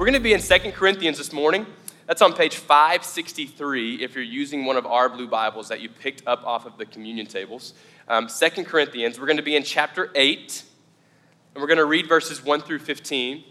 [0.00, 1.66] we're going to be in Second Corinthians this morning.
[2.06, 6.26] That's on page 563 if you're using one of our blue Bibles that you picked
[6.26, 7.74] up off of the communion tables.
[8.08, 10.64] Um, 2 Corinthians, we're going to be in chapter 8,
[11.54, 13.44] and we're going to read verses 1 through 15.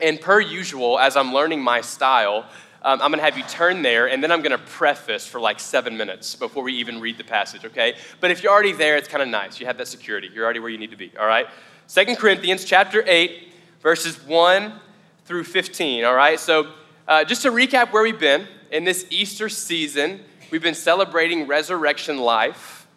[0.00, 2.46] And per usual, as I'm learning my style,
[2.82, 5.40] um, I'm going to have you turn there, and then I'm going to preface for
[5.40, 7.94] like seven minutes before we even read the passage, okay?
[8.18, 9.60] But if you're already there, it's kind of nice.
[9.60, 10.30] You have that security.
[10.34, 11.46] You're already where you need to be, all right?
[11.86, 14.72] Second Corinthians chapter 8, verses 1
[15.30, 16.40] through 15, all right?
[16.40, 16.72] So
[17.06, 20.18] uh, just to recap where we've been, in this Easter season,
[20.50, 22.88] we've been celebrating resurrection life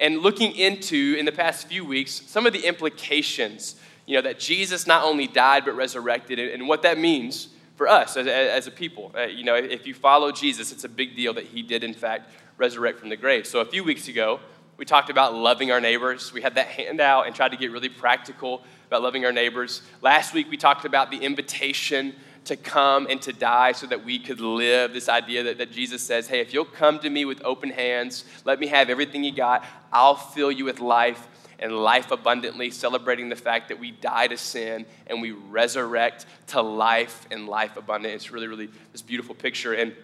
[0.00, 4.40] and looking into, in the past few weeks, some of the implications, you know, that
[4.40, 8.70] Jesus not only died but resurrected and what that means for us as, as a
[8.70, 9.12] people.
[9.14, 11.92] Uh, you know, if you follow Jesus, it's a big deal that he did, in
[11.92, 13.46] fact, resurrect from the grave.
[13.46, 14.40] So a few weeks ago,
[14.78, 16.32] we talked about loving our neighbors.
[16.32, 19.80] We had that handout and tried to get really practical about loving our neighbors.
[20.02, 24.18] Last week, we talked about the invitation to come and to die so that we
[24.18, 24.92] could live.
[24.92, 28.26] This idea that, that Jesus says, hey, if you'll come to me with open hands,
[28.44, 31.26] let me have everything you got, I'll fill you with life
[31.58, 36.60] and life abundantly, celebrating the fact that we die to sin and we resurrect to
[36.60, 38.12] life and life abundant.
[38.12, 39.72] It's really, really this beautiful picture.
[39.72, 39.94] And,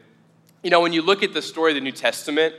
[0.62, 2.54] you know, when you look at the story of the New Testament,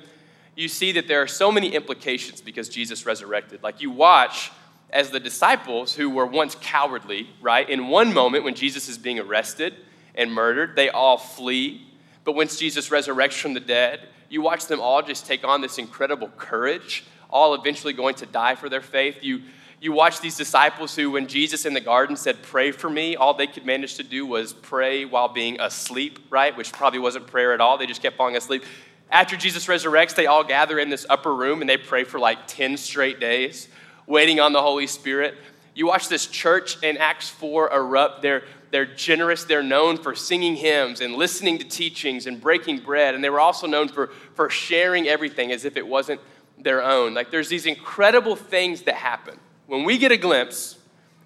[0.55, 3.63] you see that there are so many implications because Jesus resurrected.
[3.63, 4.51] Like you watch
[4.91, 7.69] as the disciples who were once cowardly, right?
[7.69, 9.75] In one moment when Jesus is being arrested
[10.15, 11.87] and murdered, they all flee.
[12.23, 15.77] But once Jesus resurrects from the dead, you watch them all just take on this
[15.77, 19.17] incredible courage all eventually going to die for their faith.
[19.21, 19.41] You,
[19.79, 23.33] you watch these disciples who, when Jesus in the garden said, Pray for me, all
[23.33, 26.55] they could manage to do was pray while being asleep, right?
[26.55, 27.77] Which probably wasn't prayer at all.
[27.77, 28.63] They just kept falling asleep.
[29.11, 32.39] After Jesus resurrects, they all gather in this upper room and they pray for like
[32.47, 33.67] 10 straight days,
[34.09, 35.35] waiting on the Holy Spirit.
[35.75, 38.21] You watch this church in Acts 4 erupt.
[38.21, 39.45] They're, they're generous.
[39.45, 43.15] They're known for singing hymns and listening to teachings and breaking bread.
[43.15, 46.19] And they were also known for, for sharing everything as if it wasn't
[46.57, 47.13] their own.
[47.13, 49.39] Like there's these incredible things that happen.
[49.67, 50.77] When we get a glimpse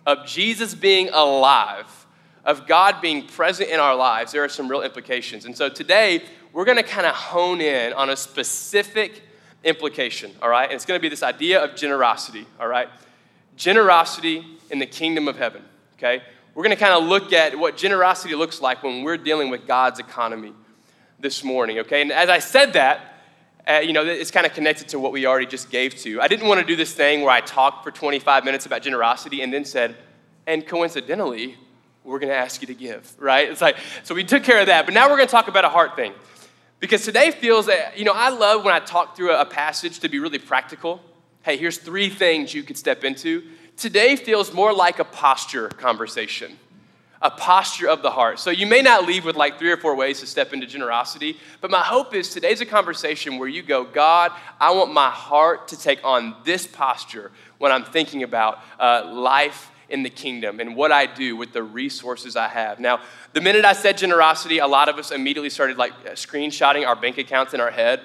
[0.05, 1.87] of Jesus being alive,
[2.43, 5.45] of God being present in our lives, there are some real implications.
[5.45, 9.23] And so today, we're gonna kind of hone in on a specific
[9.63, 10.65] implication, all right?
[10.65, 12.89] And it's gonna be this idea of generosity, all right?
[13.55, 15.63] Generosity in the kingdom of heaven,
[15.97, 16.23] okay?
[16.55, 19.99] We're gonna kind of look at what generosity looks like when we're dealing with God's
[19.99, 20.53] economy
[21.19, 22.01] this morning, okay?
[22.01, 23.13] And as I said that,
[23.67, 26.19] uh, you know, it's kind of connected to what we already just gave to.
[26.19, 29.41] I didn't want to do this thing where I talked for 25 minutes about generosity
[29.41, 29.95] and then said,
[30.45, 31.55] and coincidentally,
[32.03, 33.49] we're going to ask you to give, right?
[33.49, 35.63] It's like, so we took care of that, but now we're going to talk about
[35.63, 36.13] a heart thing.
[36.83, 40.09] Because today feels that, you know, I love when I talk through a passage to
[40.09, 40.99] be really practical.
[41.41, 43.41] Hey, here's three things you could step into.
[43.77, 46.57] Today feels more like a posture conversation
[47.21, 48.37] a posture of the heart.
[48.37, 51.37] So you may not leave with like three or four ways to step into generosity,
[51.61, 55.69] but my hope is today's a conversation where you go, God, I want my heart
[55.69, 60.75] to take on this posture when I'm thinking about uh, life in the kingdom and
[60.75, 62.79] what I do with the resources I have.
[62.79, 62.99] Now,
[63.33, 66.95] the minute I said generosity, a lot of us immediately started like uh, screenshotting our
[66.95, 68.01] bank accounts in our head.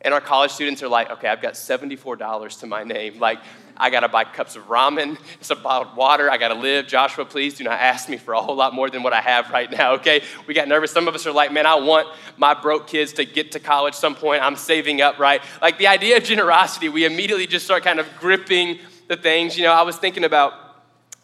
[0.00, 3.18] And our college students are like, okay, I've got $74 to my name.
[3.18, 3.40] Like,
[3.74, 6.30] I got to buy cups of ramen, some bottled water.
[6.30, 6.86] I got to live.
[6.86, 9.50] Joshua, please do not ask me for a whole lot more than what I have
[9.50, 10.22] right now, okay?
[10.46, 10.92] We got nervous.
[10.92, 12.06] Some of us are like, man, I want
[12.36, 14.42] my broke kids to get to college some point.
[14.42, 15.42] I'm saving up, right?
[15.60, 18.78] Like the idea of generosity, we immediately just start kind of gripping
[19.08, 19.56] the things.
[19.56, 20.63] You know, I was thinking about,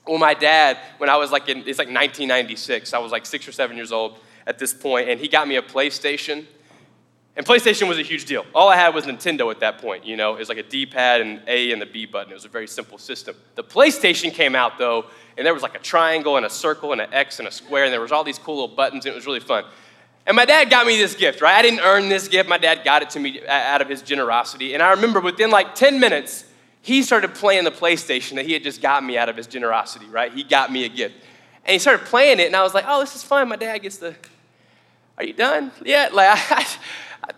[0.06, 3.46] well, my dad, when I was like in, it's like 1996, I was like six
[3.46, 6.46] or seven years old at this point, and he got me a PlayStation.
[7.36, 8.44] And PlayStation was a huge deal.
[8.54, 10.34] All I had was Nintendo at that point, you know.
[10.34, 12.32] It was like a D-pad and A and the B button.
[12.32, 13.36] It was a very simple system.
[13.54, 15.06] The PlayStation came out though,
[15.38, 17.84] and there was like a triangle and a circle and an X and a square,
[17.84, 19.64] and there was all these cool little buttons, and it was really fun.
[20.26, 21.54] And my dad got me this gift, right?
[21.54, 22.48] I didn't earn this gift.
[22.48, 24.74] My dad got it to me out of his generosity.
[24.74, 26.44] And I remember within like 10 minutes,
[26.82, 30.06] he started playing the PlayStation that he had just got me out of his generosity,
[30.06, 30.32] right?
[30.32, 31.14] He got me a gift.
[31.64, 33.48] And he started playing it, and I was like, oh, this is fun.
[33.48, 34.14] My dad gets the,
[35.18, 35.72] are you done?
[35.84, 36.38] Yeah, like,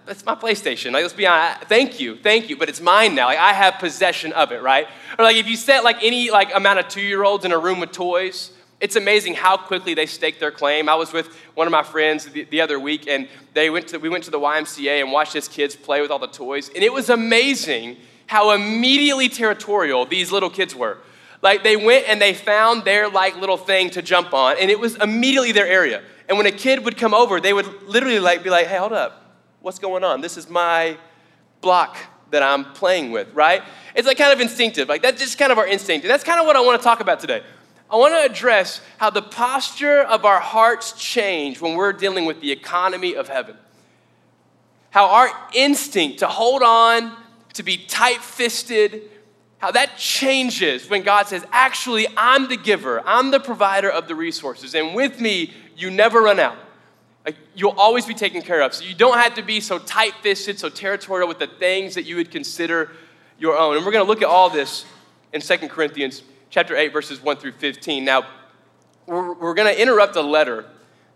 [0.06, 0.92] that's my PlayStation.
[0.92, 1.62] Like, let's be honest.
[1.64, 3.26] Thank you, thank you, but it's mine now.
[3.26, 4.86] Like, I have possession of it, right?
[5.18, 7.90] Or like, if you set like any like amount of two-year-olds in a room with
[7.90, 10.88] toys, it's amazing how quickly they stake their claim.
[10.88, 13.98] I was with one of my friends the, the other week, and they went to,
[13.98, 16.84] we went to the YMCA and watched his kids play with all the toys, and
[16.84, 17.96] it was amazing
[18.32, 20.96] how immediately territorial these little kids were.
[21.42, 24.80] Like they went and they found their like little thing to jump on, and it
[24.80, 26.02] was immediately their area.
[26.30, 28.94] And when a kid would come over, they would literally like be like, "Hey, hold
[28.94, 30.22] up, what's going on?
[30.22, 30.96] This is my
[31.60, 31.98] block
[32.30, 33.62] that I'm playing with, right?
[33.94, 34.88] It's like kind of instinctive.
[34.88, 36.06] Like that's just kind of our instinct.
[36.06, 37.42] And that's kind of what I want to talk about today.
[37.90, 42.40] I want to address how the posture of our hearts change when we're dealing with
[42.40, 43.56] the economy of heaven.
[44.88, 47.14] How our instinct to hold on,
[47.54, 49.02] to be tight fisted,
[49.58, 54.14] how that changes when God says, Actually, I'm the giver, I'm the provider of the
[54.14, 56.56] resources, and with me, you never run out.
[57.24, 58.74] Like, you'll always be taken care of.
[58.74, 62.02] So you don't have to be so tight fisted, so territorial with the things that
[62.02, 62.90] you would consider
[63.38, 63.76] your own.
[63.76, 64.84] And we're going to look at all this
[65.32, 68.04] in 2 Corinthians chapter 8, verses 1 through 15.
[68.04, 68.26] Now,
[69.06, 70.64] we're, we're going to interrupt a letter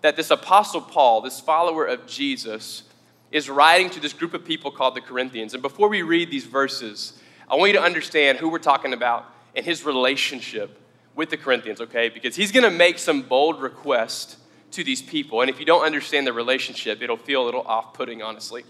[0.03, 2.85] that this apostle Paul, this follower of Jesus,
[3.31, 5.53] is writing to this group of people called the Corinthians.
[5.53, 7.19] And before we read these verses,
[7.49, 10.81] I want you to understand who we're talking about and his relationship
[11.15, 12.09] with the Corinthians, okay?
[12.09, 14.37] Because he's going to make some bold requests
[14.73, 15.41] to these people.
[15.41, 18.65] And if you don't understand the relationship, it'll feel a little off putting, honestly.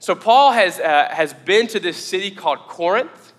[0.00, 3.32] So, Paul has, uh, has been to this city called Corinth.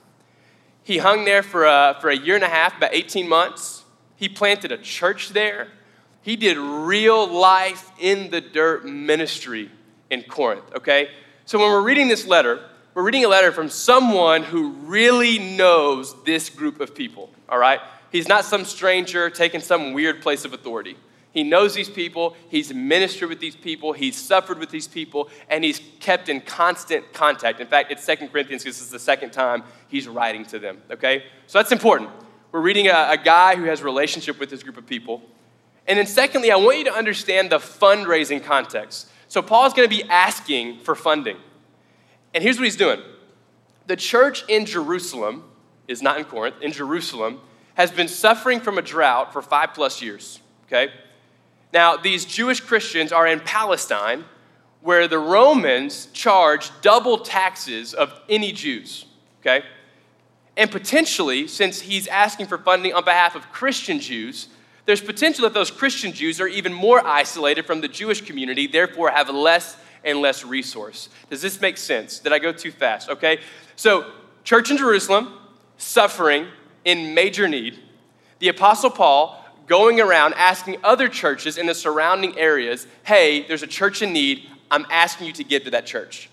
[0.83, 3.83] He hung there for a, for a year and a half, about 18 months.
[4.15, 5.67] He planted a church there.
[6.21, 9.69] He did real life in the dirt ministry
[10.09, 11.09] in Corinth, okay?
[11.45, 12.61] So, when we're reading this letter,
[12.93, 17.79] we're reading a letter from someone who really knows this group of people, all right?
[18.11, 20.95] He's not some stranger taking some weird place of authority.
[21.33, 25.63] He knows these people, he's ministered with these people, he's suffered with these people, and
[25.63, 27.59] he's kept in constant contact.
[27.59, 30.79] In fact, it's Second Corinthians, because this is the second time he's writing to them,
[30.91, 31.23] okay?
[31.47, 32.11] So that's important.
[32.51, 35.23] We're reading a, a guy who has relationship with this group of people.
[35.87, 39.09] And then, secondly, I want you to understand the fundraising context.
[39.33, 41.37] So, Paul's going to be asking for funding.
[42.35, 43.01] And here's what he's doing
[43.87, 45.45] the church in Jerusalem
[45.87, 47.39] is not in Corinth, in Jerusalem,
[47.73, 50.93] has been suffering from a drought for five plus years, okay?
[51.73, 54.25] Now, these Jewish Christians are in Palestine
[54.81, 59.07] where the Romans charge double taxes of any Jews,
[59.41, 59.65] okay?
[60.55, 64.49] And potentially, since he's asking for funding on behalf of Christian Jews,
[64.85, 69.11] there's potential that those Christian Jews are even more isolated from the Jewish community, therefore
[69.11, 71.09] have less and less resource.
[71.29, 72.19] Does this make sense?
[72.19, 73.09] Did I go too fast?
[73.09, 73.39] Okay?
[73.75, 74.11] So,
[74.43, 75.37] church in Jerusalem,
[75.77, 76.47] suffering
[76.83, 77.79] in major need.
[78.39, 83.67] The Apostle Paul going around asking other churches in the surrounding areas, hey, there's a
[83.67, 84.49] church in need.
[84.69, 86.29] I'm asking you to give to that church.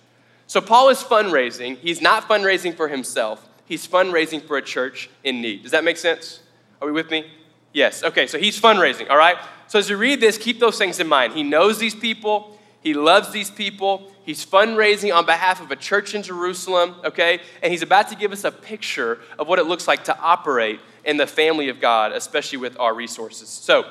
[0.49, 1.79] So Paul is fundraising.
[1.79, 5.63] He's not fundraising for himself, he's fundraising for a church in need.
[5.63, 6.41] Does that make sense?
[6.83, 7.31] Are we with me?
[7.73, 8.03] Yes.
[8.03, 9.37] Okay, so he's fundraising, all right?
[9.69, 11.35] So as you read this, keep those things in mind.
[11.35, 16.15] He knows these people, he loves these people, he's fundraising on behalf of a church
[16.15, 17.41] in Jerusalem, okay?
[17.63, 20.81] And he's about to give us a picture of what it looks like to operate
[21.05, 23.49] in the family of God, especially with our resources.
[23.49, 23.85] So,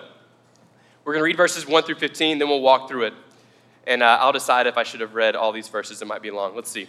[1.05, 3.13] we're going to read verses 1 through 15, then we'll walk through it.
[3.87, 6.01] And uh, I'll decide if I should have read all these verses.
[6.01, 6.55] It might be long.
[6.55, 6.87] Let's see.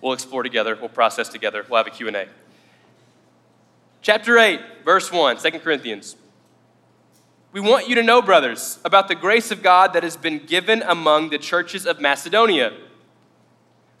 [0.00, 0.76] We'll explore together.
[0.76, 1.64] We'll process together.
[1.68, 2.28] We'll have a Q&A.
[4.02, 6.16] Chapter 8, verse 1, 2 Corinthians.
[7.52, 10.82] We want you to know, brothers, about the grace of God that has been given
[10.82, 12.72] among the churches of Macedonia.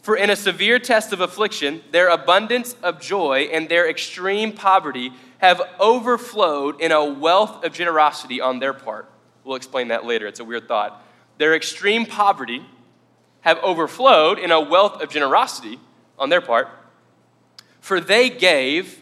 [0.02, 5.12] For in a severe test of affliction, their abundance of joy and their extreme poverty
[5.38, 9.08] have overflowed in a wealth of generosity on their part.
[9.44, 10.26] We'll explain that later.
[10.26, 11.00] It's a weird thought.
[11.38, 12.66] Their extreme poverty
[13.42, 15.78] have overflowed in a wealth of generosity
[16.18, 16.68] on their part.
[17.80, 19.01] For they gave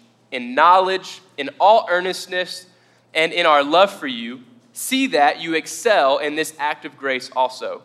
[0.31, 2.65] in knowledge, in all earnestness,
[3.13, 4.41] and in our love for you,
[4.73, 7.83] see that you excel in this act of grace also,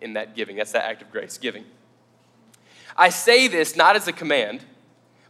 [0.00, 0.56] in that giving.
[0.56, 1.64] That's that act of grace, giving.
[2.96, 4.64] I say this not as a command,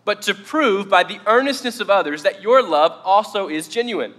[0.04, 4.14] but to prove by the earnestness of others that your love also is genuine.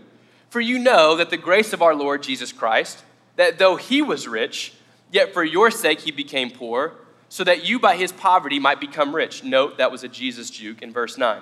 [0.50, 3.03] For you know that the grace of our Lord Jesus Christ,
[3.36, 4.74] that though he was rich,
[5.12, 6.94] yet for your sake he became poor,
[7.27, 9.44] so that you by his poverty might become rich.
[9.44, 11.41] Note that was a Jesus juke in verse 9.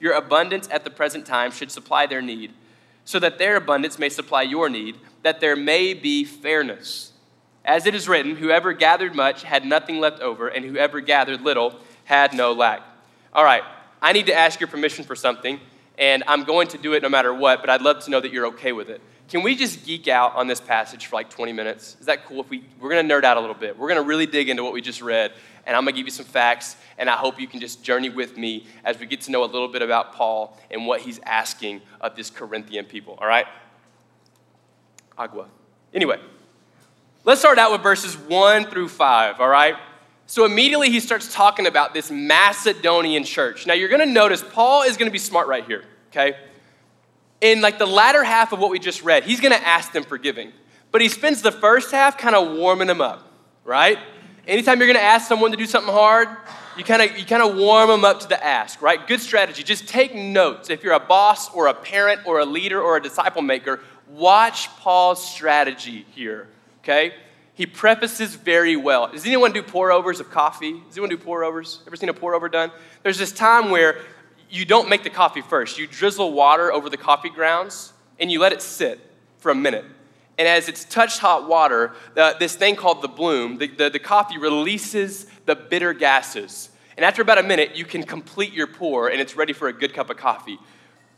[0.00, 2.52] your abundance at the present time should supply their need,
[3.04, 7.12] so that their abundance may supply your need, that there may be fairness.
[7.64, 11.78] As it is written, whoever gathered much had nothing left over, and whoever gathered little
[12.04, 12.82] had no lack.
[13.32, 13.62] All right,
[14.00, 15.60] I need to ask your permission for something,
[15.98, 18.32] and I'm going to do it no matter what, but I'd love to know that
[18.32, 19.02] you're okay with it.
[19.30, 21.96] Can we just geek out on this passage for like 20 minutes?
[22.00, 22.40] Is that cool?
[22.40, 23.78] If we, we're going to nerd out a little bit.
[23.78, 25.32] We're going to really dig into what we just read,
[25.64, 28.08] and I'm going to give you some facts, and I hope you can just journey
[28.10, 31.20] with me as we get to know a little bit about Paul and what he's
[31.24, 33.46] asking of this Corinthian people, all right?
[35.16, 35.46] Agua.
[35.94, 36.18] Anyway,
[37.22, 39.76] let's start out with verses 1 through 5, all right?
[40.26, 43.64] So immediately he starts talking about this Macedonian church.
[43.64, 46.36] Now you're going to notice Paul is going to be smart right here, okay?
[47.40, 50.04] In like the latter half of what we just read, he's going to ask them
[50.04, 50.52] for giving.
[50.92, 53.26] But he spends the first half kind of warming them up,
[53.64, 53.98] right?
[54.46, 56.28] Anytime you're going to ask someone to do something hard,
[56.76, 59.06] you kind of you kind of warm them up to the ask, right?
[59.06, 59.62] Good strategy.
[59.62, 60.70] Just take notes.
[60.70, 64.68] If you're a boss or a parent or a leader or a disciple maker, watch
[64.78, 66.48] Paul's strategy here,
[66.82, 67.14] okay?
[67.54, 69.12] He prefaces very well.
[69.12, 70.72] Does anyone do pour overs of coffee?
[70.72, 71.82] Does anyone do pour overs?
[71.86, 72.72] Ever seen a pour over done?
[73.02, 74.00] There's this time where
[74.50, 75.78] you don't make the coffee first.
[75.78, 79.00] You drizzle water over the coffee grounds and you let it sit
[79.38, 79.84] for a minute.
[80.38, 83.98] And as it's touched hot water, the, this thing called the bloom, the, the, the
[83.98, 86.70] coffee releases the bitter gases.
[86.96, 89.72] And after about a minute, you can complete your pour and it's ready for a
[89.72, 90.58] good cup of coffee.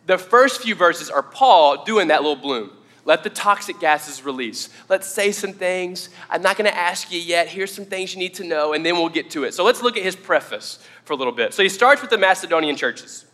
[0.07, 2.71] The first few verses are Paul doing that little bloom.
[3.05, 4.69] Let the toxic gases release.
[4.89, 6.09] Let's say some things.
[6.31, 7.49] I'm not going to ask you yet.
[7.49, 9.55] Here's some things you need to know, and then we'll get to it.
[9.55, 11.53] So let's look at his preface for a little bit.
[11.53, 13.25] So he starts with the Macedonian churches.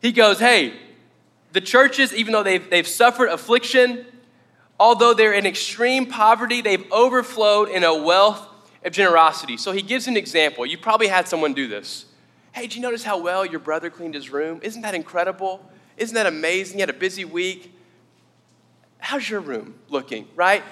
[0.00, 0.74] He goes, Hey,
[1.52, 4.06] the churches, even though they've, they've suffered affliction,
[4.78, 8.46] although they're in extreme poverty, they've overflowed in a wealth
[8.84, 9.56] of generosity.
[9.56, 10.66] So he gives an example.
[10.66, 12.04] You probably had someone do this.
[12.52, 14.60] Hey, did you notice how well your brother cleaned his room?
[14.62, 15.68] Isn't that incredible?
[15.96, 16.78] Isn't that amazing?
[16.78, 17.73] You had a busy week
[19.04, 20.62] how's your room looking, right?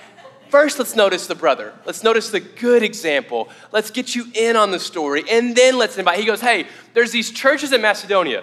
[0.49, 1.75] First, let's notice the brother.
[1.85, 3.51] Let's notice the good example.
[3.73, 5.23] Let's get you in on the story.
[5.31, 6.19] And then let's invite.
[6.19, 8.43] He goes, hey, there's these churches in Macedonia,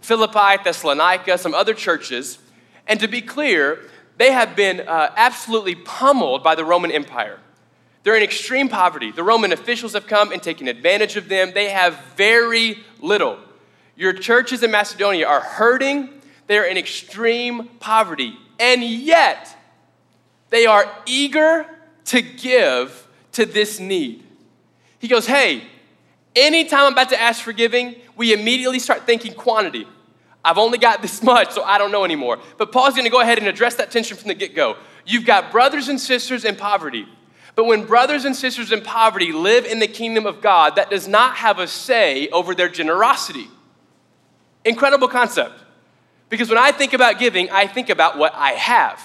[0.00, 2.38] Philippi, Thessalonica, some other churches.
[2.86, 3.80] And to be clear,
[4.18, 7.40] they have been uh, absolutely pummeled by the Roman Empire.
[8.04, 9.10] They're in extreme poverty.
[9.10, 11.52] The Roman officials have come and taken advantage of them.
[11.54, 13.38] They have very little.
[13.96, 16.10] Your churches in Macedonia are hurting.
[16.46, 19.56] They're in extreme poverty and yet
[20.50, 21.66] they are eager
[22.06, 24.24] to give to this need.
[24.98, 25.64] He goes, Hey,
[26.36, 29.86] anytime I'm about to ask for giving, we immediately start thinking quantity.
[30.44, 32.38] I've only got this much, so I don't know anymore.
[32.58, 34.76] But Paul's gonna go ahead and address that tension from the get go.
[35.06, 37.06] You've got brothers and sisters in poverty.
[37.54, 41.06] But when brothers and sisters in poverty live in the kingdom of God, that does
[41.06, 43.48] not have a say over their generosity.
[44.64, 45.63] Incredible concept.
[46.28, 49.00] Because when I think about giving, I think about what I have.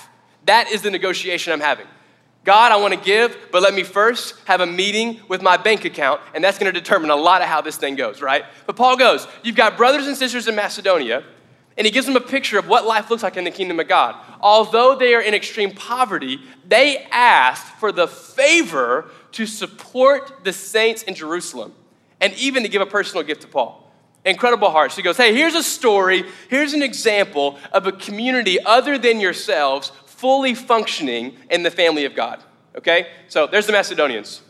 [0.45, 1.87] That is the negotiation I'm having.
[2.45, 5.85] God, I want to give, but let me first have a meeting with my bank
[5.85, 8.45] account, and that's going to determine a lot of how this thing goes, right?
[8.65, 11.23] But Paul goes, You've got brothers and sisters in Macedonia,
[11.77, 13.87] and he gives them a picture of what life looks like in the kingdom of
[13.87, 14.15] God.
[14.41, 21.03] Although they are in extreme poverty, they asked for the favor to support the saints
[21.03, 21.73] in Jerusalem
[22.19, 23.88] and even to give a personal gift to Paul.
[24.29, 24.91] Incredible heart.
[24.91, 29.91] She goes, Hey, here's a story, here's an example of a community other than yourselves
[30.05, 32.43] fully functioning in the family of God.
[32.75, 33.07] Okay?
[33.27, 34.41] So there's the Macedonians.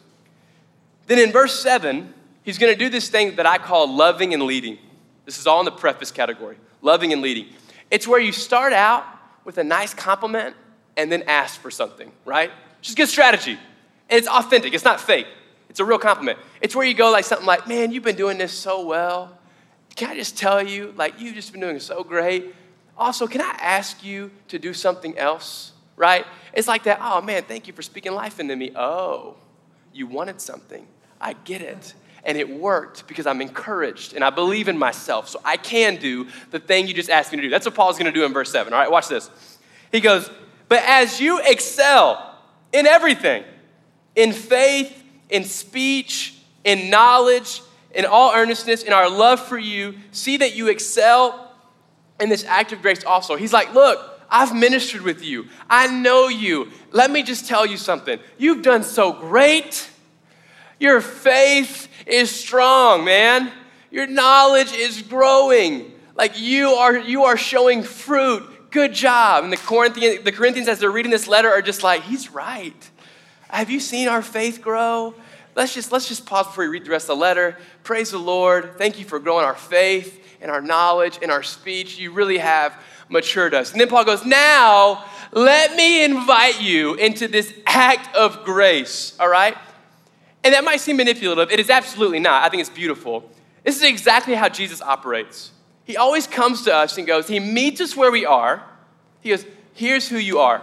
[1.07, 4.43] Then in verse 7, he's going to do this thing that I call loving and
[4.43, 4.77] leading.
[5.25, 7.47] This is all in the preface category loving and leading.
[7.91, 9.05] It's where you start out
[9.43, 10.55] with a nice compliment
[10.95, 12.51] and then ask for something, right?
[12.81, 13.57] Just good strategy.
[14.09, 15.27] And it's authentic, it's not fake.
[15.69, 16.39] It's a real compliment.
[16.61, 19.38] It's where you go like something like, man, you've been doing this so well.
[19.99, 22.55] Can I just tell you, like, you've just been doing so great.
[22.97, 25.73] Also, can I ask you to do something else?
[25.97, 26.25] Right?
[26.53, 28.71] It's like that, oh man, thank you for speaking life into me.
[28.77, 29.35] Oh,
[29.93, 30.87] you wanted something.
[31.19, 31.95] I get it.
[32.23, 35.27] And it worked because I'm encouraged and I believe in myself.
[35.27, 37.49] So I can do the thing you just asked me to do.
[37.49, 38.71] That's what Paul's gonna do in verse 7.
[38.71, 39.29] All right, watch this.
[39.91, 40.29] He goes,
[40.69, 42.39] But as you excel
[42.71, 43.43] in everything,
[44.15, 50.37] in faith, in speech, in knowledge, in all earnestness, in our love for you, see
[50.37, 51.51] that you excel
[52.19, 53.35] in this act of grace also.
[53.35, 55.47] He's like, Look, I've ministered with you.
[55.69, 56.71] I know you.
[56.91, 58.19] Let me just tell you something.
[58.37, 59.89] You've done so great.
[60.79, 63.51] Your faith is strong, man.
[63.91, 65.91] Your knowledge is growing.
[66.15, 68.71] Like you are you are showing fruit.
[68.71, 69.43] Good job.
[69.43, 72.89] And the Corinthians, the Corinthians as they're reading this letter are just like, he's right.
[73.49, 75.15] Have you seen our faith grow?
[75.59, 77.57] let's just let's just pause before we read the rest of the letter.
[77.83, 78.77] Praise the Lord.
[78.77, 81.97] Thank you for growing our faith and our knowledge and our speech.
[81.97, 82.75] You really have
[83.09, 83.71] matured us.
[83.71, 89.29] And then Paul goes, Now let me invite you into this act of grace, all
[89.29, 89.57] right?
[90.43, 91.51] And that might seem manipulative.
[91.51, 92.43] It is absolutely not.
[92.43, 93.29] I think it's beautiful.
[93.63, 95.51] This is exactly how Jesus operates.
[95.83, 98.63] He always comes to us and goes, He meets us where we are.
[99.21, 100.61] He goes, Here's who you are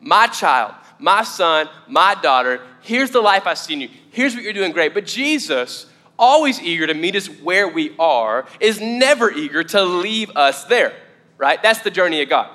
[0.00, 2.60] my child, my son, my daughter.
[2.82, 3.88] Here's the life I see in you.
[4.10, 4.92] Here's what you're doing great.
[4.92, 5.86] But Jesus,
[6.18, 10.94] always eager to meet us where we are, is never eager to leave us there,
[11.38, 11.62] right?
[11.62, 12.50] That's the journey of God.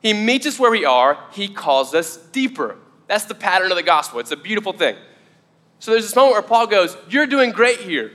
[0.00, 2.76] He meets us where we are, He calls us deeper.
[3.06, 4.20] That's the pattern of the gospel.
[4.20, 4.96] It's a beautiful thing.
[5.78, 8.12] So there's this moment where Paul goes, You're doing great here.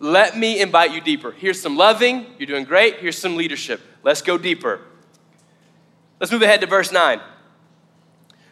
[0.00, 1.32] Let me invite you deeper.
[1.32, 2.26] Here's some loving.
[2.38, 2.98] You're doing great.
[2.98, 3.80] Here's some leadership.
[4.02, 4.80] Let's go deeper.
[6.20, 7.20] Let's move ahead to verse 9.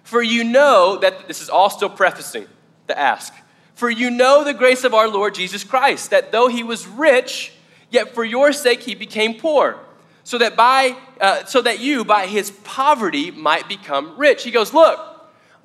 [0.03, 2.47] For you know that this is all still prefacing
[2.87, 3.35] the ask.
[3.75, 7.53] For you know the grace of our Lord Jesus Christ, that though he was rich,
[7.91, 9.79] yet for your sake he became poor,
[10.25, 14.45] so that by uh, so that you by his poverty might become rich.
[14.45, 15.01] He goes, look,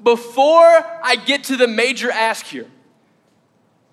[0.01, 0.55] before
[1.03, 2.67] I get to the major ask here,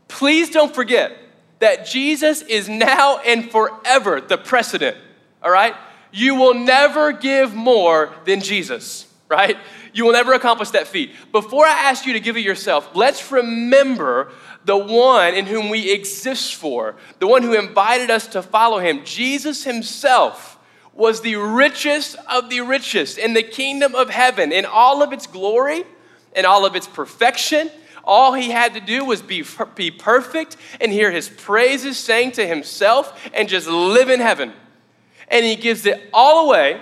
[0.08, 1.16] please don't forget
[1.58, 4.96] that Jesus is now and forever the precedent.
[5.42, 5.74] All right,
[6.12, 9.06] you will never give more than Jesus.
[9.28, 9.56] Right?
[9.94, 11.12] You will never accomplish that feat.
[11.32, 14.32] Before I ask you to give it yourself, let's remember
[14.64, 19.04] the one in whom we exist for, the one who invited us to follow him.
[19.04, 20.58] Jesus himself
[20.92, 25.28] was the richest of the richest in the kingdom of heaven in all of its
[25.28, 25.84] glory
[26.34, 27.70] and all of its perfection.
[28.02, 29.44] All he had to do was be,
[29.76, 34.52] be perfect and hear his praises saying to himself and just live in heaven.
[35.28, 36.80] And he gives it all away,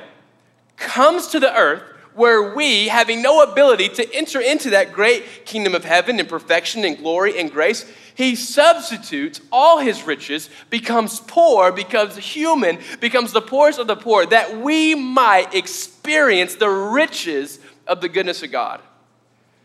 [0.77, 1.83] comes to the earth,
[2.15, 6.85] where we, having no ability to enter into that great kingdom of heaven in perfection
[6.85, 13.41] and glory and grace, he substitutes all his riches, becomes poor, becomes human, becomes the
[13.41, 18.81] poorest of the poor, that we might experience the riches of the goodness of God.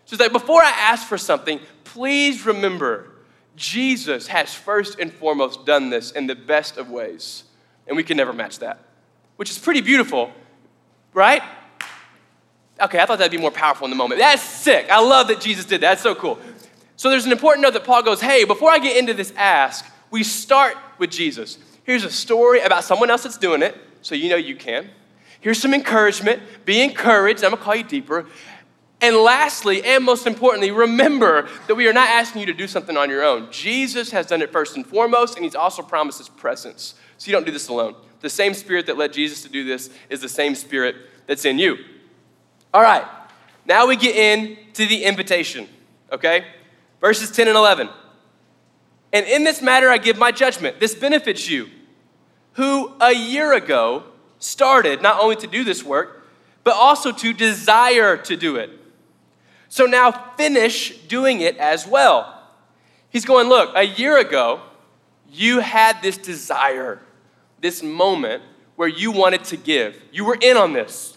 [0.06, 3.12] So that before I ask for something, please remember
[3.58, 7.43] Jesus has first and foremost done this in the best of ways,
[7.88, 8.80] and we can never match that,
[9.36, 10.32] which is pretty beautiful,
[11.13, 11.41] right?
[12.80, 14.20] Okay, I thought that'd be more powerful in the moment.
[14.20, 14.88] That's sick.
[14.92, 15.92] I love that Jesus did that.
[15.92, 16.40] That's so cool.
[16.96, 19.86] So there's an important note that Paul goes, hey, before I get into this ask,
[20.12, 21.58] we start with Jesus.
[21.84, 24.90] Here's a story about someone else that's doing it, so you know you can.
[25.40, 26.42] Here's some encouragement.
[26.66, 27.44] Be encouraged.
[27.44, 28.26] I'm gonna call you deeper.
[29.00, 32.98] And lastly, and most importantly, remember that we are not asking you to do something
[32.98, 33.52] on your own.
[33.52, 36.96] Jesus has done it first and foremost, and he's also promised his presence.
[37.20, 37.96] So you don't do this alone.
[38.22, 40.96] The same spirit that led Jesus to do this is the same spirit
[41.28, 41.78] that's in you.
[42.78, 43.08] All right,
[43.66, 45.68] now we get into the invitation,
[46.12, 46.46] okay?
[47.02, 47.90] Verses 10 and 11.
[49.12, 50.80] And in this matter, I give my judgment.
[50.80, 51.70] This benefits you,
[52.52, 54.04] who a year ago
[54.38, 56.30] started not only to do this work,
[56.63, 58.70] but also to desire to do it.
[59.70, 62.44] So now finish doing it as well.
[63.10, 64.62] He's going, Look, a year ago,
[65.32, 67.02] you had this desire,
[67.60, 68.44] this moment
[68.76, 70.00] where you wanted to give.
[70.12, 71.16] You were in on this.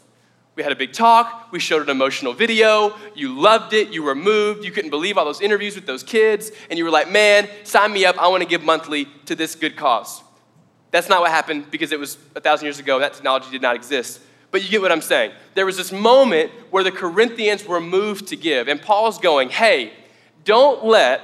[0.61, 1.51] We had a big talk.
[1.53, 2.95] We showed an emotional video.
[3.15, 3.95] You loved it.
[3.95, 4.63] You were moved.
[4.63, 6.53] You couldn't believe all those interviews with those kids.
[6.69, 8.19] And you were like, man, sign me up.
[8.19, 10.23] I want to give monthly to this good cause.
[10.91, 12.99] That's not what happened because it was a thousand years ago.
[12.99, 14.21] That technology did not exist.
[14.51, 15.33] But you get what I'm saying.
[15.55, 18.69] There was this moment where the Corinthians were moved to give.
[18.69, 19.95] And Paul's going, hey,
[20.45, 21.23] don't let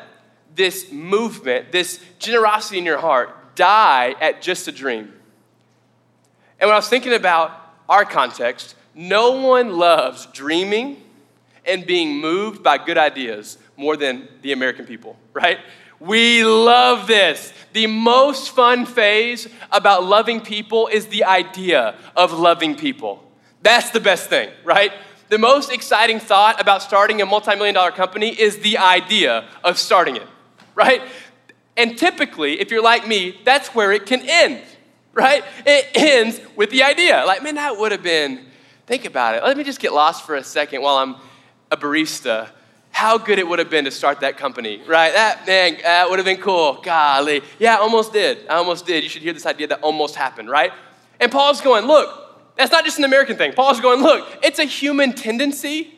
[0.55, 5.13] this movement, this generosity in your heart, die at just a dream.
[6.59, 7.51] And when I was thinking about
[7.87, 11.03] our context, no one loves dreaming
[11.67, 15.59] and being moved by good ideas more than the American people, right?
[16.01, 17.53] We love this.
[17.75, 23.23] The most fun phase about loving people is the idea of loving people.
[23.63, 24.93] That's the best thing, right?
[25.29, 29.79] The most exciting thought about starting a multi million dollar company is the idea of
[29.79, 30.27] starting it,
[30.75, 31.03] right?
[31.77, 34.63] And typically, if you're like me, that's where it can end,
[35.13, 35.45] right?
[35.67, 37.25] It ends with the idea.
[37.27, 38.46] Like, man, that would have been
[38.87, 39.43] Think about it.
[39.43, 41.17] Let me just get lost for a second while I'm
[41.73, 42.49] a barista.
[42.93, 45.13] How good it would have been to start that company, right?
[45.13, 46.81] That, man, that would have been cool.
[46.83, 47.43] Golly.
[47.59, 48.47] Yeah, I almost did.
[48.49, 49.03] I almost did.
[49.03, 50.73] You should hear this idea that almost happened, right?
[51.21, 53.53] And Paul's going, look, that's not just an American thing.
[53.53, 55.93] Paul's going, look, it's a human tendency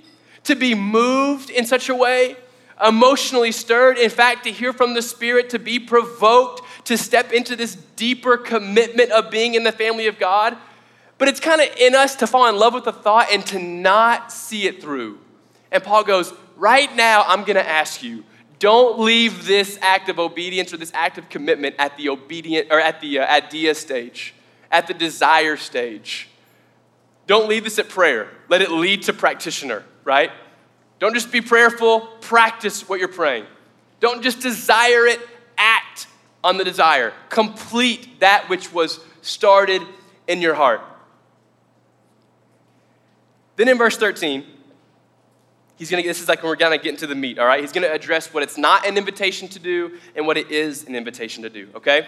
[0.45, 2.37] to be moved in such a way,
[2.85, 3.99] emotionally stirred.
[3.99, 8.39] In fact, to hear from the Spirit, to be provoked, to step into this deeper
[8.39, 10.57] commitment of being in the family of God.
[11.19, 13.59] But it's kind of in us to fall in love with the thought and to
[13.59, 15.19] not see it through.
[15.71, 18.25] And Paul goes, Right now, I'm going to ask you,
[18.59, 22.81] don't leave this act of obedience or this act of commitment at the obedient or
[22.81, 24.35] at the uh, dia stage,
[24.71, 26.29] at the desire stage.
[27.29, 28.29] don't leave this at prayer.
[28.49, 30.33] Let it lead to practitioner, right?
[30.99, 33.47] Don't just be prayerful, practice what you're praying.
[34.01, 35.21] Don't just desire it,
[35.57, 36.09] act
[36.43, 37.13] on the desire.
[37.29, 39.83] Complete that which was started
[40.27, 40.81] in your heart.
[43.59, 44.45] Then in verse 13,
[45.75, 47.61] he's gonna, this is like when we're gonna get into the meat, all right?
[47.61, 50.95] He's gonna address what it's not an invitation to do and what it is an
[50.95, 52.07] invitation to do, okay?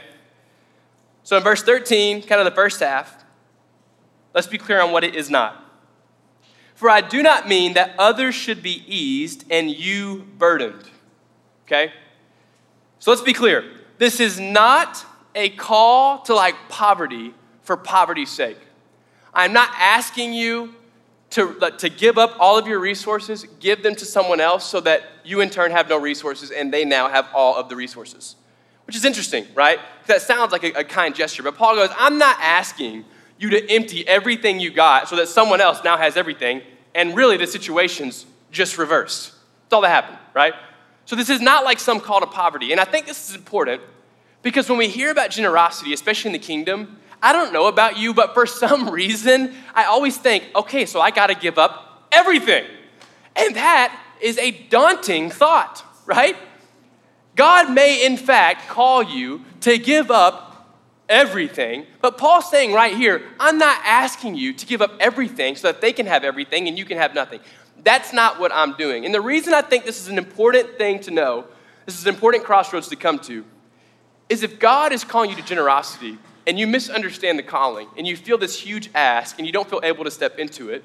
[1.25, 3.25] So in verse 13, kind of the first half,
[4.33, 5.65] let's be clear on what it is not.
[6.77, 10.89] For I do not mean that others should be eased and you burdened.
[11.67, 11.93] Okay?
[13.01, 13.65] So let's be clear.
[13.99, 18.59] This is not a call to like poverty for poverty's sake.
[19.35, 20.77] I'm not asking you
[21.31, 25.03] to, to give up all of your resources, give them to someone else so that
[25.25, 28.37] you in turn have no resources and they now have all of the resources.
[28.87, 29.79] Which is interesting, right?
[30.07, 31.45] That sounds like a, a kind gesture.
[31.45, 33.05] But Paul goes, I'm not asking
[33.39, 36.63] you to empty everything you got so that someone else now has everything.
[36.95, 39.33] And really, the situation's just reversed.
[39.63, 40.55] That's all that happened, right?
[41.05, 42.73] So, this is not like some call to poverty.
[42.73, 43.81] And I think this is important
[44.43, 48.15] because when we hear about generosity, especially in the kingdom, I don't know about you,
[48.15, 52.65] but for some reason, I always think, okay, so I gotta give up everything.
[53.37, 56.37] And that is a daunting thought, right?
[57.37, 60.51] God may, in fact, call you to give up
[61.09, 61.87] everything.
[62.01, 65.81] But Paul's saying right here, I'm not asking you to give up everything so that
[65.81, 67.41] they can have everything and you can have nothing.
[67.83, 69.07] That's not what I'm doing.
[69.07, 71.47] And the reason I think this is an important thing to know,
[71.87, 73.45] this is an important crossroads to come to,
[74.29, 78.17] is if God is calling you to generosity and you misunderstand the calling and you
[78.17, 80.85] feel this huge ask and you don't feel able to step into it,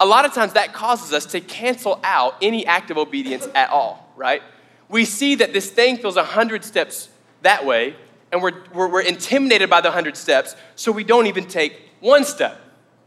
[0.00, 3.70] a lot of times that causes us to cancel out any act of obedience at
[3.70, 4.42] all, right?
[4.88, 7.08] We see that this thing feels a hundred steps
[7.42, 7.96] that way,
[8.32, 12.24] and we're, we're, we're intimidated by the 100 steps, so we don't even take one
[12.24, 12.60] step,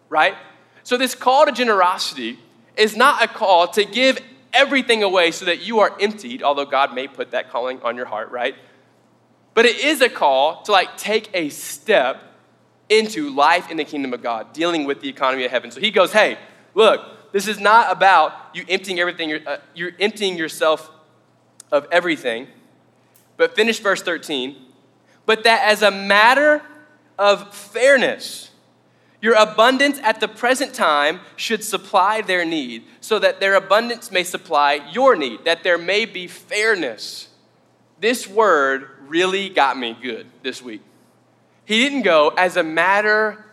[0.10, 0.36] right?
[0.84, 2.40] So, this call to generosity
[2.76, 4.20] is not a call to give
[4.54, 8.06] everything away so that you are emptied, although God may put that calling on your
[8.06, 8.56] heart, right?
[9.54, 12.22] But it is a call to like take a step
[12.90, 15.72] into life in the kingdom of God, dealing with the economy of heaven.
[15.72, 16.38] So he goes, hey,
[16.74, 20.92] look, this is not about you emptying everything, you're, uh, you're emptying yourself
[21.72, 22.48] of everything.
[23.38, 24.56] But finish verse 13
[25.26, 26.62] but that as a matter
[27.18, 28.52] of fairness,
[29.22, 34.24] your abundance at the present time should supply their need, so that their abundance may
[34.24, 37.30] supply your need, that there may be fairness.
[38.02, 40.82] This word really got me good this week.
[41.64, 43.46] He didn't go as a matter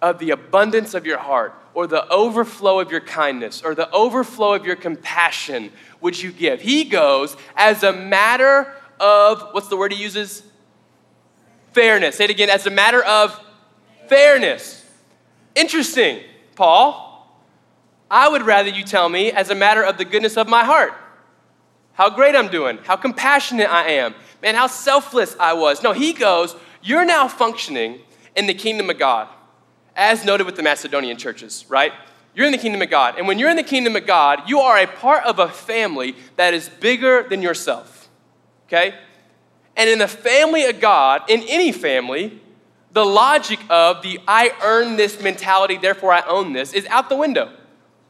[0.00, 4.54] of the abundance of your heart, or the overflow of your kindness, or the overflow
[4.54, 6.62] of your compassion would you give.
[6.62, 10.42] He goes as a matter of, what's the word he uses?
[11.76, 12.16] fairness.
[12.16, 13.38] Say it again, as a matter of
[14.08, 14.82] fairness.
[15.54, 16.20] Interesting,
[16.54, 17.04] Paul.
[18.10, 20.94] I would rather you tell me as a matter of the goodness of my heart.
[21.96, 25.82] How great I'm doing, how compassionate I am, man, how selfless I was.
[25.82, 28.00] No, he goes, You're now functioning
[28.36, 29.28] in the kingdom of God,
[29.96, 31.92] as noted with the Macedonian churches, right?
[32.34, 33.14] You're in the kingdom of God.
[33.16, 36.14] And when you're in the kingdom of God, you are a part of a family
[36.36, 38.10] that is bigger than yourself,
[38.66, 38.94] okay?
[39.74, 42.42] And in the family of God, in any family,
[42.92, 47.16] the logic of the I earn this mentality, therefore I own this, is out the
[47.16, 47.52] window.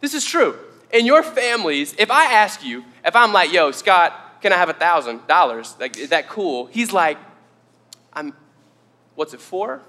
[0.01, 0.59] This is true.
[0.93, 4.69] In your families, if I ask you, if I'm like, yo, Scott, can I have
[4.69, 5.75] a thousand dollars?
[5.81, 6.67] Like, is that cool?
[6.67, 7.19] He's like,
[8.13, 8.33] I'm,
[9.15, 9.83] what's it for?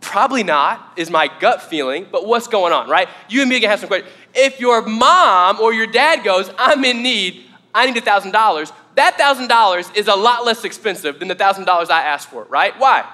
[0.00, 3.08] Probably not, is my gut feeling, but what's going on, right?
[3.28, 4.12] You and me can have some questions.
[4.34, 8.72] If your mom or your dad goes, I'm in need, I need a thousand dollars,
[8.94, 12.76] that $1,000 is a lot less expensive than the $1,000 I asked for, right?
[12.78, 13.04] Why?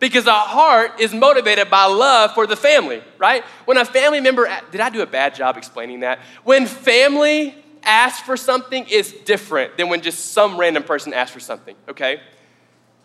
[0.00, 3.42] Because a heart is motivated by love for the family, right?
[3.64, 6.20] When a family member, did I do a bad job explaining that?
[6.44, 11.40] When family asks for something, is different than when just some random person asks for
[11.40, 12.20] something, okay?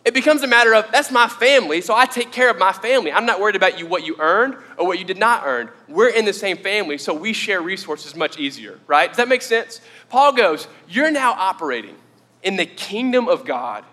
[0.04, 3.10] It becomes a matter of that's my family, so I take care of my family.
[3.10, 5.70] I'm not worried about you what you earned or what you did not earn.
[5.88, 9.08] We're in the same family, so we share resources much easier, right?
[9.08, 9.80] Does that make sense?
[10.10, 11.96] Paul goes, You're now operating
[12.42, 13.84] in the kingdom of God.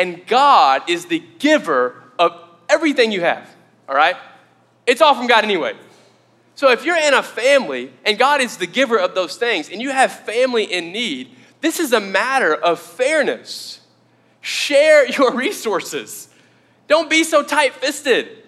[0.00, 2.32] And God is the giver of
[2.70, 3.46] everything you have,
[3.86, 4.16] all right?
[4.86, 5.74] It's all from God anyway.
[6.54, 9.82] So if you're in a family and God is the giver of those things and
[9.82, 13.80] you have family in need, this is a matter of fairness.
[14.40, 16.30] Share your resources.
[16.88, 18.38] Don't be so tight-fisted.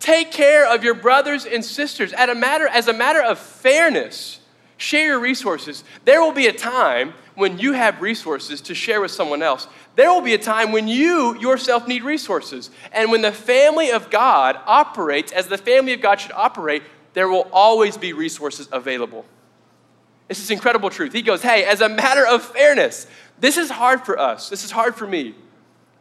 [0.00, 4.40] Take care of your brothers and sisters at a matter as a matter of fairness.
[4.76, 5.84] Share your resources.
[6.04, 10.10] There will be a time when you have resources to share with someone else, there
[10.12, 12.70] will be a time when you yourself need resources.
[12.92, 16.82] And when the family of God operates as the family of God should operate,
[17.14, 19.24] there will always be resources available.
[20.26, 21.12] This is incredible truth.
[21.12, 23.06] He goes, Hey, as a matter of fairness,
[23.38, 24.48] this is hard for us.
[24.48, 25.34] This is hard for me.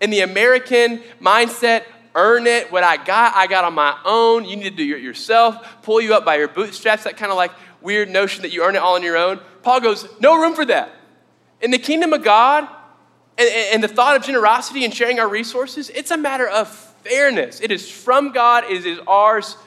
[0.01, 2.71] In the American mindset, earn it.
[2.71, 4.43] What I got, I got on my own.
[4.43, 5.81] You need to do it yourself.
[5.83, 7.03] Pull you up by your bootstraps.
[7.03, 9.39] That kind of like weird notion that you earn it all on your own.
[9.61, 10.91] Paul goes, No room for that.
[11.61, 12.67] In the kingdom of God
[13.37, 16.67] and, and the thought of generosity and sharing our resources, it's a matter of
[17.03, 17.61] fairness.
[17.61, 19.57] It is from God, it is ours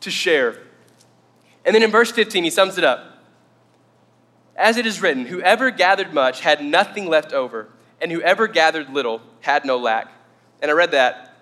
[0.00, 0.58] to share.
[1.64, 3.10] And then in verse 15, he sums it up.
[4.56, 7.68] As it is written, whoever gathered much had nothing left over,
[8.00, 10.12] and whoever gathered little had no lack.
[10.62, 11.34] And I read that,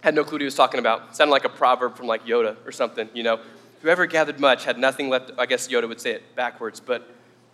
[0.00, 1.10] had no clue what he was talking about.
[1.10, 3.40] It sounded like a proverb from like Yoda or something, you know.
[3.82, 7.08] Whoever gathered much had nothing left, I guess Yoda would say it backwards, but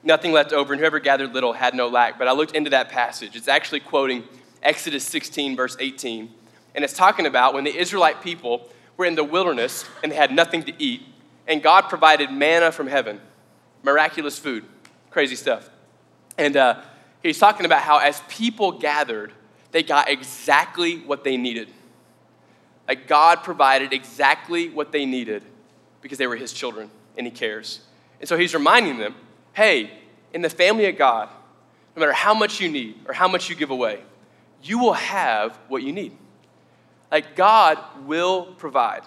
[0.05, 2.19] nothing left over, and whoever gathered little had no lack.
[2.19, 3.35] But I looked into that passage.
[3.37, 4.25] It's actually quoting
[4.63, 6.31] Exodus 16, verse 18.
[6.75, 10.33] And it's talking about when the Israelite people were in the wilderness and they had
[10.33, 11.03] nothing to eat,
[11.47, 13.21] and God provided manna from heaven
[13.85, 14.65] miraculous food,
[15.11, 15.69] crazy stuff.
[16.37, 16.81] And uh,
[17.23, 19.33] he's talking about how as people gathered,
[19.71, 21.69] they got exactly what they needed.
[22.89, 25.43] Like God provided exactly what they needed
[26.01, 27.81] because they were his children and he cares.
[28.21, 29.15] And so he's reminding them
[29.55, 29.91] hey,
[30.33, 31.29] in the family of God,
[31.97, 34.01] no matter how much you need or how much you give away,
[34.63, 36.13] you will have what you need.
[37.11, 39.03] Like God will provide.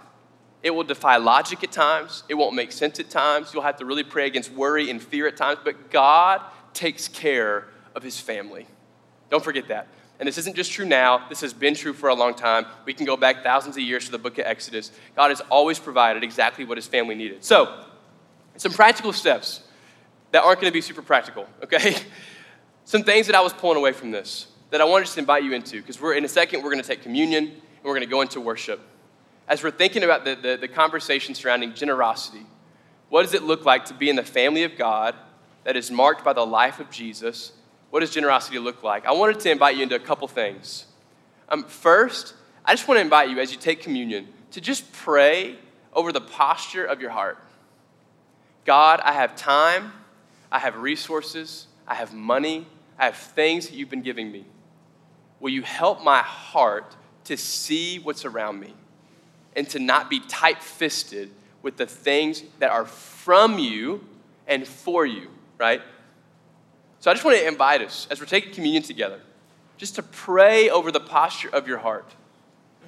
[0.64, 2.24] It will defy logic at times.
[2.30, 3.54] It won't make sense at times.
[3.54, 6.42] You'll have to really pray against worry and fear at times, but God
[6.74, 8.68] takes care of his family.
[9.30, 9.88] Don't forget that.
[10.20, 12.66] And this isn't just true now, this has been true for a long time.
[12.86, 14.92] We can go back thousands of years to the book of Exodus.
[15.16, 17.44] God has always provided exactly what his family needed.
[17.44, 17.84] So,
[18.56, 19.62] some practical steps
[20.32, 21.96] that aren't going to be super practical, okay?
[22.86, 25.44] Some things that I was pulling away from this that I wanted to just invite
[25.44, 28.02] you into, because we're in a second, we're going to take communion and we're going
[28.02, 28.82] to go into worship
[29.48, 32.46] as we're thinking about the, the, the, conversation surrounding generosity,
[33.10, 35.16] what does it look like to be in the family of God
[35.64, 37.54] that is marked by the life of Jesus?
[37.90, 39.06] What does generosity look like?
[39.06, 40.86] I wanted to invite you into a couple things.
[41.48, 42.34] Um, first,
[42.66, 45.56] I just want to invite you as you take communion to just pray
[45.94, 47.38] over the posture of your heart.
[48.66, 49.94] God, I have time,
[50.52, 54.46] I have resources, I have money, I have things that you've been giving me.
[55.40, 58.74] Will you help my heart to see what's around me?
[59.58, 61.32] and to not be tight fisted
[61.64, 64.06] with the things that are from you
[64.48, 65.82] and for you, right?
[67.00, 69.20] So I just want to invite us as we're taking communion together,
[69.76, 72.06] just to pray over the posture of your heart.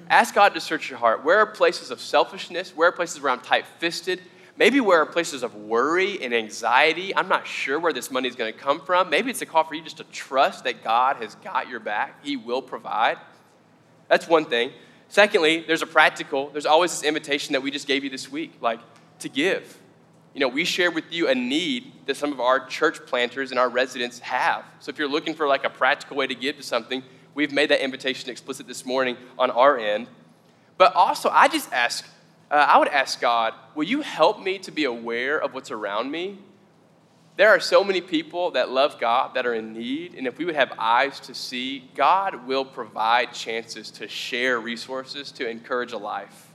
[0.08, 1.24] Ask God to search your heart.
[1.24, 2.74] Where are places of selfishness?
[2.74, 4.22] Where are places where I'm tight fisted?
[4.60, 7.16] Maybe where are places of worry and anxiety?
[7.16, 9.08] I'm not sure where this money is going to come from.
[9.08, 12.22] Maybe it's a call for you just to trust that God has got your back,
[12.22, 13.16] He will provide.
[14.08, 14.72] That's one thing.
[15.08, 18.52] Secondly, there's a practical, there's always this invitation that we just gave you this week,
[18.60, 18.80] like
[19.20, 19.78] to give.
[20.34, 23.58] You know, we shared with you a need that some of our church planters and
[23.58, 24.66] our residents have.
[24.80, 27.02] So if you're looking for like a practical way to give to something,
[27.34, 30.06] we've made that invitation explicit this morning on our end.
[30.76, 32.06] But also, I just ask,
[32.50, 36.10] uh, I would ask God, will you help me to be aware of what's around
[36.10, 36.38] me
[37.40, 40.44] there are so many people that love God that are in need, and if we
[40.44, 45.96] would have eyes to see, God will provide chances to share resources to encourage a
[45.96, 46.52] life.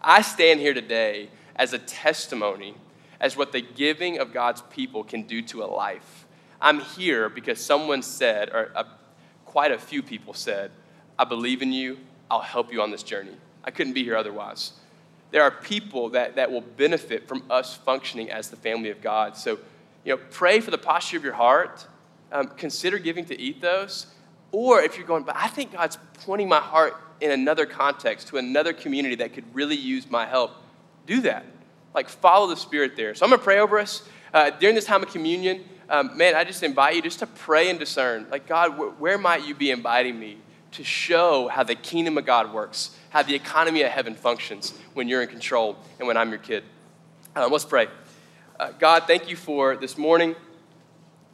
[0.00, 2.76] I stand here today as a testimony
[3.18, 6.26] as what the giving of God's people can do to a life.
[6.60, 8.86] I'm here because someone said, or a,
[9.44, 10.70] quite a few people said,
[11.18, 11.98] I believe in you,
[12.30, 13.36] I'll help you on this journey.
[13.64, 14.74] I couldn't be here otherwise.
[15.30, 19.36] There are people that, that will benefit from us functioning as the family of God.
[19.36, 19.58] So
[20.04, 21.86] you know, pray for the posture of your heart.
[22.32, 24.06] Um, consider giving to Ethos.
[24.52, 28.38] Or if you're going, but I think God's pointing my heart in another context to
[28.38, 30.52] another community that could really use my help,
[31.06, 31.44] do that.
[31.94, 33.14] Like follow the Spirit there.
[33.14, 35.64] So I'm going to pray over us uh, during this time of communion.
[35.90, 38.26] Um, man, I just invite you just to pray and discern.
[38.30, 40.38] Like, God, wh- where might you be inviting me
[40.72, 45.08] to show how the kingdom of God works, how the economy of heaven functions when
[45.08, 46.64] you're in control and when I'm your kid?
[47.34, 47.88] Um, let's pray.
[48.58, 50.34] Uh, God, thank you for this morning.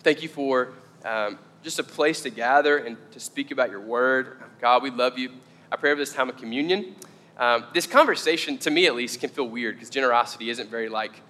[0.00, 4.38] Thank you for um, just a place to gather and to speak about your word.
[4.60, 5.30] God, we love you.
[5.72, 6.94] I pray for this time of communion.
[7.38, 11.20] Um, this conversation, to me at least, can feel weird because generosity isn't very like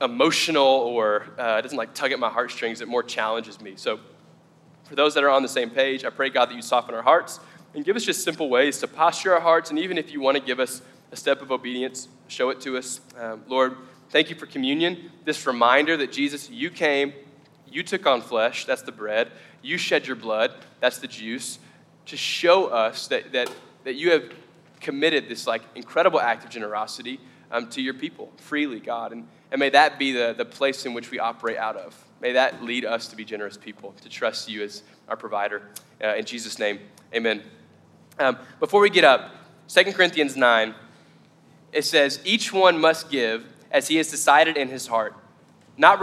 [0.00, 2.80] emotional or uh, it doesn't like tug at my heartstrings.
[2.80, 3.74] It more challenges me.
[3.76, 4.00] So,
[4.84, 7.02] for those that are on the same page, I pray, God, that you soften our
[7.02, 7.40] hearts
[7.74, 9.70] and give us just simple ways to posture our hearts.
[9.70, 10.82] And even if you want to give us
[11.12, 13.00] a step of obedience, show it to us.
[13.18, 13.76] Um, Lord,
[14.14, 17.12] Thank you for communion, this reminder that Jesus, you came
[17.68, 19.32] You took on flesh, that's the bread.
[19.60, 21.58] You shed your blood, that's the juice,
[22.06, 23.50] to show us that, that,
[23.82, 24.22] that you have
[24.80, 27.18] committed this like incredible act of generosity
[27.50, 29.10] um, to your people freely, God.
[29.10, 31.96] And, and may that be the, the place in which we operate out of.
[32.20, 35.62] May that lead us to be generous people, to trust you as our provider.
[36.00, 36.78] Uh, in Jesus' name,
[37.12, 37.42] amen.
[38.18, 39.32] Um, before we get up,
[39.68, 40.74] 2 Corinthians 9,
[41.72, 45.14] it says, Each one must give as he has decided in his heart,
[45.76, 46.00] not,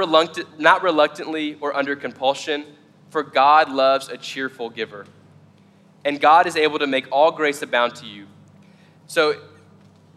[0.59, 2.65] not reluctantly or under compulsion,
[3.09, 5.05] for God loves a cheerful giver.
[6.03, 8.27] And God is able to make all grace abound to you.
[9.07, 9.35] So,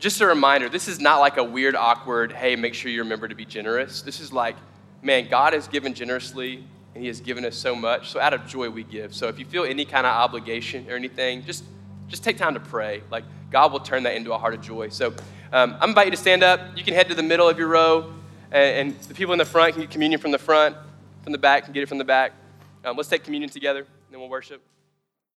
[0.00, 3.28] just a reminder this is not like a weird, awkward, hey, make sure you remember
[3.28, 4.02] to be generous.
[4.02, 4.57] This is like,
[5.02, 8.11] man, God has given generously and He has given us so much.
[8.11, 9.14] So, out of joy, we give.
[9.14, 11.64] So, if you feel any kind of obligation or anything, just
[12.09, 13.03] just take time to pray.
[13.11, 14.88] Like, God will turn that into a heart of joy.
[14.88, 15.14] So,
[15.53, 16.61] um, I'm invite you to stand up.
[16.77, 18.12] You can head to the middle of your row,
[18.51, 20.77] and, and, the people in the front can get communion from the front,
[21.23, 22.33] from the back can get it from the back.
[22.85, 24.61] Um, let's take communion together, and then we'll worship.